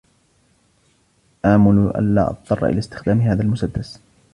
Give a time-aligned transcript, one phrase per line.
[1.45, 3.99] آمُل ألا أضطر إلى استخدام هذا المسدس.